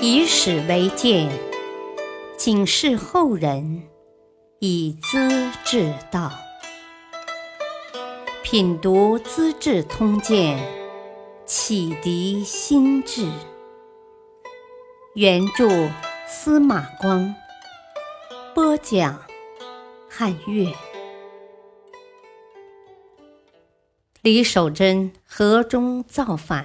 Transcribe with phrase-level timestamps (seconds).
[0.00, 1.28] 以史为鉴，
[2.36, 3.82] 警示后人，
[4.60, 6.30] 以资治道。
[8.44, 10.56] 品读《资治通鉴》，
[11.44, 13.28] 启迪心智。
[15.14, 15.68] 原著
[16.28, 17.34] 司马光，
[18.54, 19.20] 播讲
[20.08, 20.72] 汉乐。
[24.22, 26.64] 李守贞河中造反，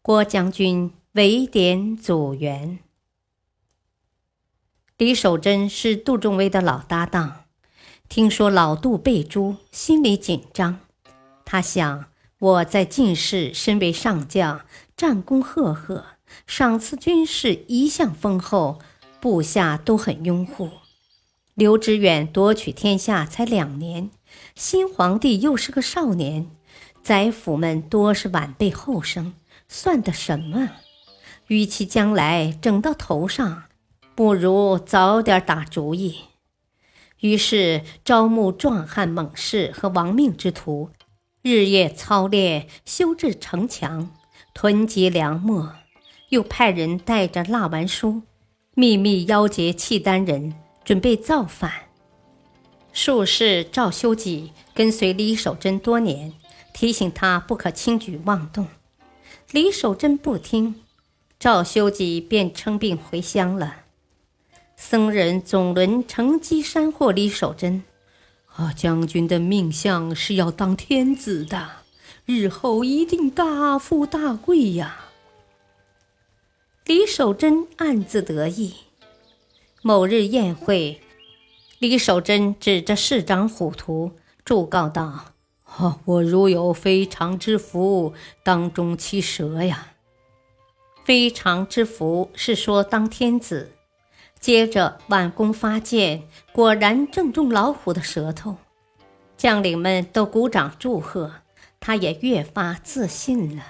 [0.00, 0.92] 郭将军。
[1.16, 2.78] 围点阻援。
[4.98, 7.46] 李守贞是杜仲威的老搭档，
[8.06, 10.80] 听说老杜被诛，心里紧张。
[11.46, 12.04] 他想，
[12.38, 16.04] 我在进士，身为上将，战功赫赫，
[16.46, 18.78] 赏赐军事一向丰厚，
[19.18, 20.68] 部下都很拥护。
[21.54, 24.10] 刘知远夺取天下才两年，
[24.54, 26.50] 新皇帝又是个少年，
[27.02, 29.32] 宰辅们多是晚辈后生，
[29.66, 30.72] 算得什么？
[31.48, 33.64] 与其将来整到头上，
[34.14, 36.16] 不如早点打主意。
[37.20, 40.90] 于是招募壮汉猛士和亡命之徒，
[41.42, 44.10] 日夜操练，修治城墙，
[44.52, 45.70] 囤积粮秣，
[46.28, 48.22] 又派人带着蜡丸书，
[48.74, 51.72] 秘密邀结契丹人，准备造反。
[52.92, 56.32] 术士赵修己跟随李守贞多年，
[56.74, 58.66] 提醒他不可轻举妄动，
[59.52, 60.82] 李守贞不听。
[61.46, 63.84] 赵修己便称病回乡了。
[64.74, 67.84] 僧人总轮乘机山祸李守贞
[68.56, 71.68] ：“啊，将军的命相是要当天子的，
[72.24, 75.04] 日后一定大富大贵呀。”
[76.84, 78.74] 李守贞暗自得意。
[79.82, 81.00] 某日宴会，
[81.78, 84.10] 李守贞指着市长虎图，
[84.44, 85.26] 祝告道
[85.78, 89.92] ：“哦，我如有非常之福，当中其舌呀。”
[91.06, 93.70] 非常之福是说当天子，
[94.40, 98.56] 接着挽弓发箭，果然正中老虎的舌头，
[99.36, 101.32] 将领们都鼓掌祝贺，
[101.78, 103.64] 他也越发自信了。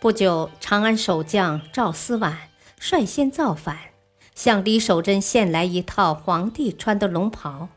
[0.00, 2.36] 不久，长安守将赵思婉
[2.80, 3.78] 率先造反，
[4.34, 7.68] 向李守贞献来一套皇帝穿的龙袍，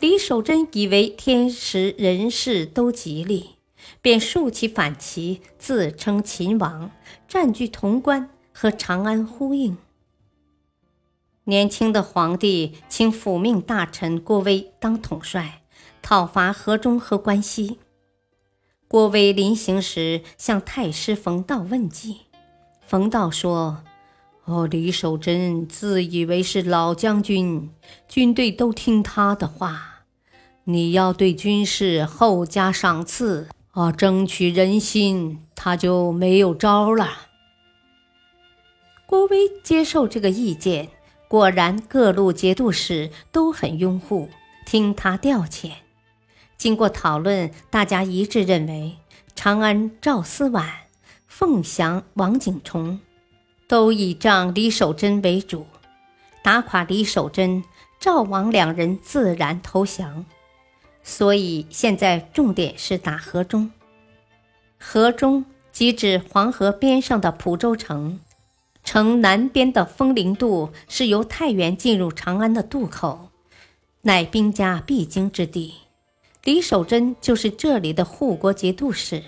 [0.00, 3.59] 李守贞以为天时人事都吉利。
[4.02, 6.90] 便竖起反旗，自称秦王，
[7.28, 9.76] 占据潼关和长安呼应。
[11.44, 15.62] 年轻的皇帝请辅命大臣郭威当统帅，
[16.00, 17.78] 讨伐河中和关西。
[18.86, 22.22] 郭威临行时向太师冯道问计，
[22.86, 23.84] 冯道说
[24.46, 27.70] ：“哦，李守贞自以为是老将军，
[28.08, 30.04] 军队都听他的话，
[30.64, 37.28] 你要对军事厚加赏赐。”啊，争取人心，他就没有招了。
[39.06, 40.88] 郭威接受这个意见，
[41.28, 44.28] 果然各路节度使都很拥护，
[44.66, 45.70] 听他调遣。
[46.56, 48.96] 经过讨论，大家一致认为，
[49.34, 50.68] 长安赵思婉、
[51.26, 53.00] 凤翔王景崇
[53.68, 55.66] 都倚仗李守贞为主，
[56.42, 57.62] 打垮李守贞，
[58.00, 60.26] 赵王两人自然投降。
[61.02, 63.70] 所以现在重点是打河中。
[64.78, 68.20] 河中即指黄河边上的蒲州城，
[68.82, 73.30] 城南边的风陵渡是由太原进入长安的渡口，
[74.02, 75.74] 乃兵家必经之地。
[76.44, 79.22] 李守贞就是这里的护国节度使。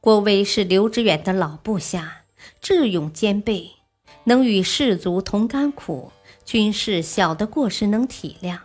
[0.00, 2.24] 郭威是刘知远的老部下，
[2.60, 3.70] 智勇兼备，
[4.24, 6.10] 能与士卒同甘苦，
[6.44, 8.58] 军事小的过失能体谅。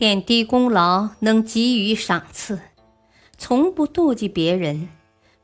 [0.00, 2.58] 点滴功劳能给予赏赐，
[3.36, 4.88] 从不妒忌别人，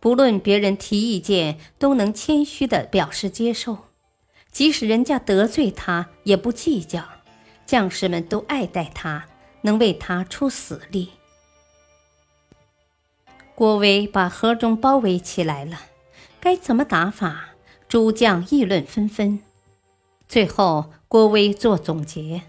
[0.01, 3.77] 不论别人提意见，都能谦虚的表示接受，
[4.51, 7.05] 即使人家得罪他，也不计较。
[7.67, 9.27] 将士们都爱戴他，
[9.61, 11.11] 能为他出死力。
[13.55, 15.79] 郭威把河中包围起来了，
[16.41, 17.51] 该怎么打法？
[17.87, 19.39] 诸将议论纷纷。
[20.27, 22.41] 最后，郭威做总结。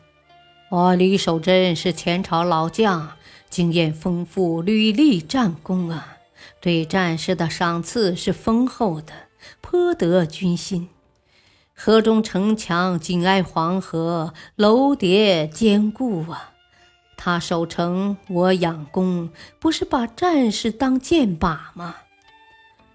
[0.69, 3.13] 我李守贞是前朝老将，
[3.49, 6.17] 经验丰富，屡立战功啊！
[6.59, 9.13] 对战士的赏赐是丰厚的，
[9.61, 10.89] 颇得军心。
[11.73, 16.51] 河中城墙紧挨黄河，楼叠坚固啊！
[17.15, 19.29] 他守城，我养功，
[19.59, 21.95] 不是把战士当箭靶吗？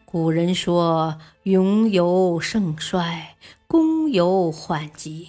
[0.04, 3.34] 古人说：“勇有盛衰，
[3.66, 5.28] 功有缓急。”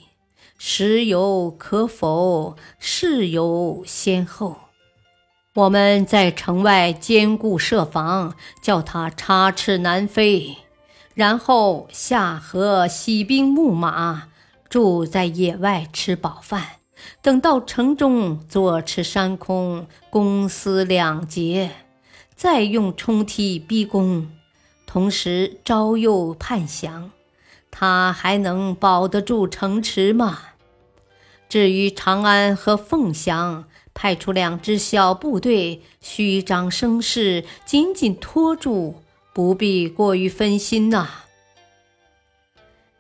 [0.66, 4.56] 时有可否，事有先后。
[5.56, 10.56] 我们在城外坚固设防，叫他插翅难飞。
[11.16, 14.30] 然后下河洗兵牧马，
[14.70, 16.66] 住在野外吃饱饭，
[17.22, 21.72] 等到城中坐吃山空，公私两节，
[22.38, 24.30] 再用冲梯逼宫，
[24.88, 27.12] 同时招诱叛降，
[27.70, 30.40] 他还能保得住城池吗？
[31.48, 38.96] 至于长安和凤翔，派出两支小部队，虚张声势，紧紧拖住，
[39.34, 41.08] 不必过于分心呐。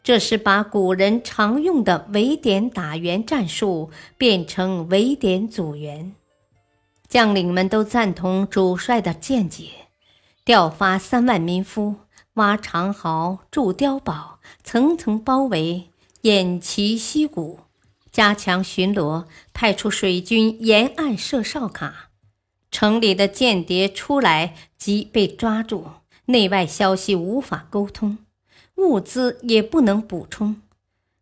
[0.04, 6.14] 这是把古人常用的围点打援战术变成围点阻援。
[7.08, 9.70] 将领们都赞同主帅的见解，
[10.44, 11.96] 调发三万民夫，
[12.34, 15.90] 挖长壕，筑碉堡，层层包围，
[16.24, 17.60] 偃旗息鼓。
[18.14, 22.12] 加强巡逻，派出水军沿岸设哨卡。
[22.70, 25.88] 城里的间谍出来即被抓住，
[26.26, 28.20] 内外消息无法沟通，
[28.76, 30.62] 物资也不能补充。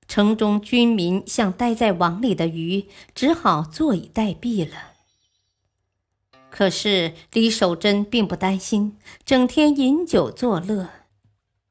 [0.06, 2.86] 城中军民像待在网里的鱼，
[3.16, 4.76] 只好坐以待毙了。
[6.50, 10.90] 可是李守贞并不担心，整天饮酒作乐。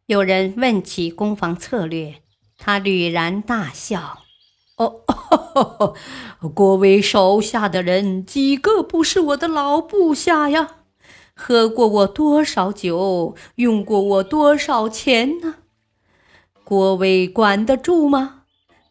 [0.07, 2.23] 有人问起攻防策略，
[2.57, 4.20] 他吕然大笑。
[4.81, 5.95] 哦，
[6.55, 10.77] 郭威手下的人几个不是我的老部下呀？
[11.35, 15.57] 喝过我多少酒，用过我多少钱呢？
[16.65, 18.43] 郭威管得住吗？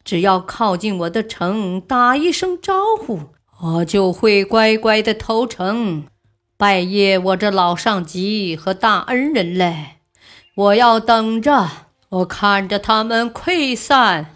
[0.04, 3.20] 只要靠近我的城，打一声招呼，
[3.60, 6.04] 我就会乖乖的投诚，
[6.56, 9.96] 拜谒我这老上级和大恩人嘞。
[10.54, 11.68] 我要等着，
[12.08, 14.34] 我看着他们溃散。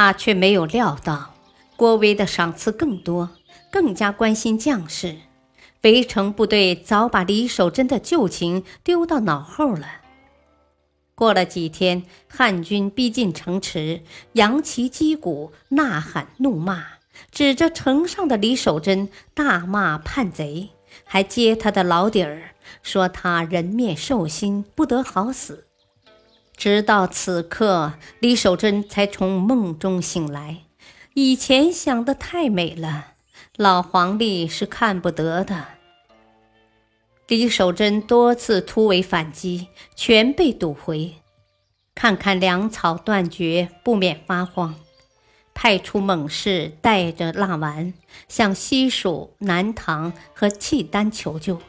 [0.00, 1.34] 他却没有料到，
[1.74, 3.30] 郭威的赏赐更多，
[3.68, 5.16] 更加关心将士。
[5.82, 9.88] 围城部队早把李守贞的旧情丢到脑后了。
[11.16, 14.02] 过了几天，汉军逼近城池，
[14.34, 16.84] 扬旗击鼓，呐喊怒骂，
[17.32, 20.68] 指着城上的李守贞大骂叛贼，
[21.02, 22.54] 还揭他的老底儿，
[22.84, 25.66] 说他人面兽心，不得好死。
[26.58, 30.64] 直到此刻，李守贞才从梦中醒来。
[31.14, 33.12] 以前想的太美了，
[33.56, 35.68] 老皇帝是看不得的。
[37.28, 41.14] 李守贞多次突围反击，全被堵回。
[41.94, 44.74] 看看粮草断绝，不免发慌，
[45.54, 47.94] 派出猛士带着蜡丸
[48.26, 51.60] 向西蜀、南唐和契丹求救，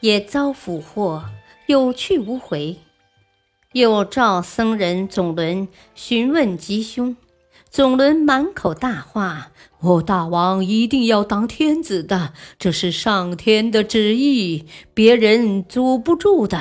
[0.00, 1.24] 也遭俘获，
[1.66, 2.76] 有去无回。
[3.76, 7.14] 又召僧人总伦询问吉凶，
[7.68, 9.52] 总伦满口大话
[9.82, 14.64] ：“我大王一定要当天子的，这是上天的旨意，
[14.94, 16.58] 别人阻不住的。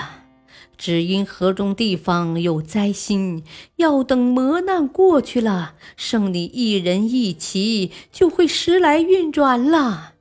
[0.78, 3.46] 只因河中地方有灾星，
[3.78, 10.15] 要等磨难过去了，剩你一人一骑，就会时来运转了。”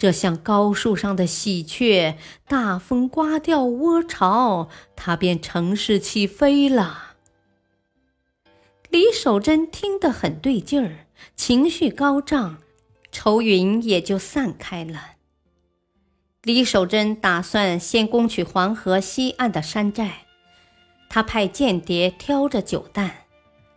[0.00, 2.16] 这像高树上的喜鹊，
[2.48, 7.16] 大风刮掉窝巢，它便乘势起飞了。
[8.88, 11.04] 李守贞听得很对劲儿，
[11.36, 12.56] 情绪高涨，
[13.12, 15.16] 愁云也就散开了。
[16.44, 20.24] 李守贞打算先攻取黄河西岸的山寨，
[21.10, 23.26] 他派间谍挑着酒担，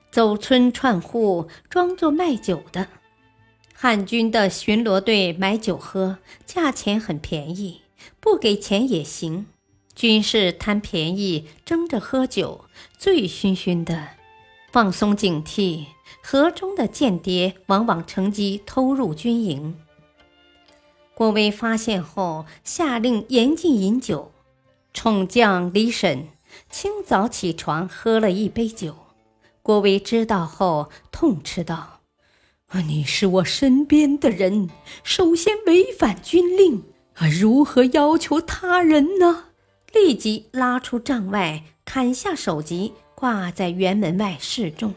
[0.09, 2.87] 走村串户，装作卖酒的。
[3.83, 7.81] 汉军的巡逻队买酒喝，价钱很便宜，
[8.21, 9.47] 不给钱也行。
[9.93, 12.63] 军士贪便宜，争着喝酒，
[12.97, 14.11] 醉醺醺的。
[14.71, 15.87] 放松警惕，
[16.23, 19.77] 河中的间谍往往乘机偷入军营。
[21.13, 24.31] 郭威发现后，下令严禁饮酒。
[24.93, 26.29] 宠将李沈
[26.69, 28.95] 清早起床喝了一杯酒，
[29.61, 31.92] 郭威知道后痛斥道。
[32.81, 34.69] 你是我身边的人，
[35.03, 36.83] 首先违反军令，
[37.39, 39.45] 如何要求他人呢？
[39.93, 44.95] 立即拉出帐外，砍下首级，挂在辕门外示众。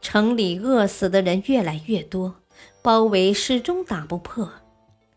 [0.00, 2.36] 城里饿死的人越来越多，
[2.80, 4.50] 包围始终打不破。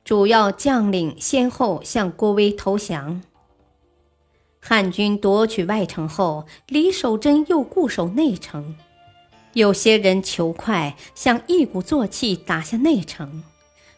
[0.03, 3.21] 主要将领先后向郭威投降。
[4.59, 8.75] 汉军夺取外城后，李守贞又固守内城。
[9.59, 13.43] 有些人求快，想一鼓作气打下内城。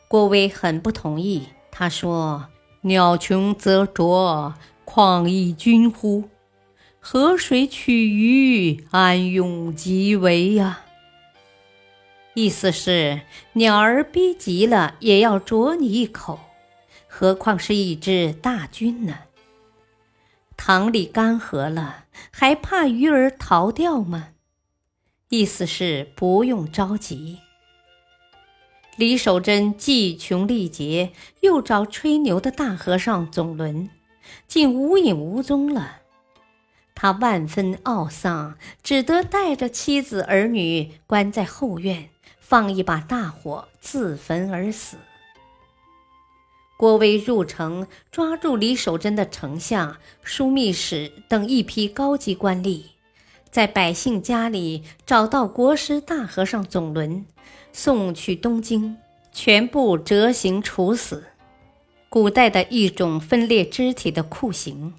[0.07, 1.49] 郭威很不同意。
[1.69, 2.47] 他说
[2.81, 6.29] ：“鸟穷则啄，况以君乎？
[6.99, 10.81] 河水取鱼，安用即为呀？”
[12.33, 13.21] 意思是
[13.53, 16.39] 鸟儿逼急了也要啄你一口，
[17.07, 19.19] 何况是一支大军呢？
[20.57, 24.29] 塘里干涸了，还怕鱼儿逃掉吗？
[25.31, 27.39] 意思是不用着急。
[28.97, 33.89] 李守贞既穷力竭，又找吹牛的大和尚总轮，
[34.45, 35.99] 竟无影无踪了。
[36.93, 42.09] 他万分懊丧，只得带着妻子儿女关在后院，
[42.41, 44.97] 放一把大火，自焚而死。
[46.77, 49.95] 郭威入城，抓住李守贞的丞相、
[50.25, 52.83] 枢密使等一批高级官吏，
[53.51, 57.25] 在百姓家里找到国师大和尚总轮，
[57.73, 58.95] 送去东京，
[59.33, 61.25] 全部折刑处死。
[62.07, 64.93] 古代的一种分裂肢体的酷刑。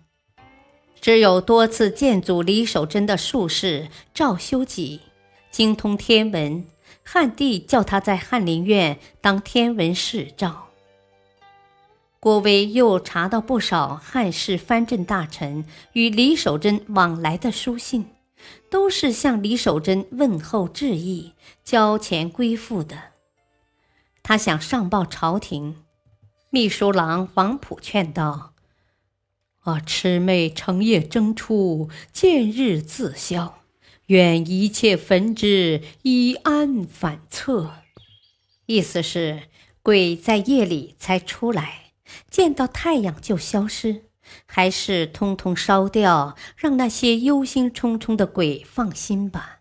[1.01, 5.01] 只有多次见阻李守贞的术士赵修己，
[5.51, 6.65] 精通天文，
[7.03, 10.69] 汉帝叫他在翰林院当天文侍赵。
[12.21, 18.07] 郭威又查到不少汉室藩镇大臣与李守贞往来的书信，
[18.71, 21.33] 都是向李守贞问候致意、
[21.65, 23.13] 交钱归附的。
[24.23, 25.77] 他想上报朝廷，
[26.51, 28.55] 秘书郎王普劝道
[29.61, 33.61] ：“啊，魑魅成夜争出，见日自消，
[34.07, 37.73] 愿一切焚之，以安反侧。”
[38.67, 39.45] 意思是
[39.83, 41.81] 鬼在夜里才出来。
[42.31, 44.05] 见到太阳就消失，
[44.47, 49.61] 还是通通烧掉，让那些忧心忡忡的鬼放心吧。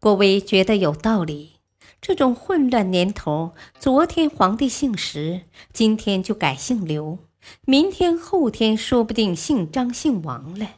[0.00, 1.54] 郭威觉得有道理。
[2.00, 7.18] 这种混乱年头，昨天皇帝姓石，今天就改姓刘，
[7.62, 10.68] 明天后天说不定姓张姓王了。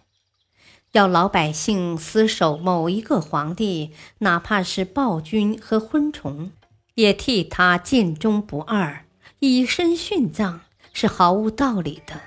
[0.93, 6.53] 要老百姓死守某一个皇帝，哪怕是暴君和昏虫，
[6.95, 9.05] 也替他尽忠不二。
[9.41, 10.63] 以身殉葬
[11.01, 12.21] 是毫无道理的。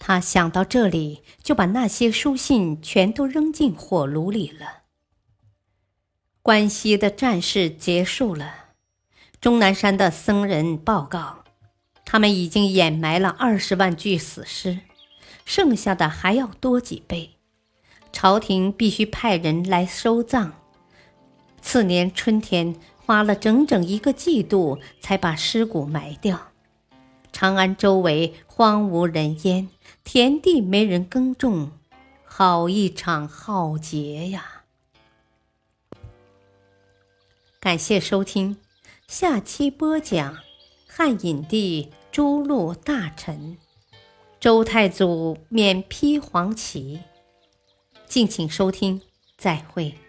[0.00, 4.82] 他想到这里，就把那些书信全都扔进火炉里了。
[6.42, 8.54] 关西的战事结束了，
[9.40, 11.44] 终南山的僧人报告，
[12.04, 14.80] 他们已经掩埋了二十万具死尸，
[15.44, 17.36] 剩下的还要多几倍。
[18.12, 20.54] 朝廷必须派人来收葬。
[21.60, 22.74] 次年春天。
[23.04, 26.51] 花了整整一个季度才把尸骨埋掉，
[27.32, 29.68] 长安周围荒无人烟，
[30.04, 31.72] 田地没人耕种，
[32.24, 34.64] 好一场浩劫呀！
[37.58, 38.58] 感谢收听，
[39.08, 40.38] 下期播讲
[40.86, 43.56] 汉隐帝诛戮大臣，
[44.38, 47.00] 周太祖免披黄旗。
[48.06, 49.00] 敬请收听，
[49.38, 50.01] 再会。